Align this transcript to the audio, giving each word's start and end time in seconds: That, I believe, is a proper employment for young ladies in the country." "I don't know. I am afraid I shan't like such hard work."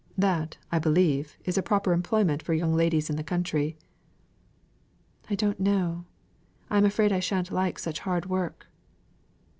That, 0.17 0.57
I 0.71 0.79
believe, 0.79 1.37
is 1.45 1.59
a 1.59 1.61
proper 1.61 1.93
employment 1.93 2.41
for 2.41 2.55
young 2.55 2.73
ladies 2.73 3.07
in 3.11 3.17
the 3.17 3.23
country." 3.23 3.77
"I 5.29 5.35
don't 5.35 5.59
know. 5.59 6.05
I 6.71 6.79
am 6.79 6.85
afraid 6.85 7.11
I 7.11 7.19
shan't 7.19 7.51
like 7.51 7.77
such 7.77 7.99
hard 7.99 8.25
work." 8.25 8.65